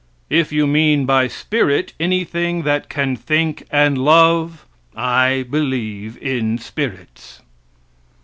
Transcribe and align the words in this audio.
If 0.31 0.51
you 0.51 0.65
mean 0.65 1.05
by 1.05 1.27
spirit 1.27 1.93
anything 1.99 2.63
that 2.63 2.89
can 2.89 3.15
think 3.15 3.67
and 3.69 3.99
love, 3.99 4.65
I 4.95 5.45
believe 5.47 6.17
in 6.17 6.57
spirits. 6.57 7.43